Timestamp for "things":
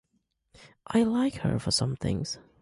1.95-2.39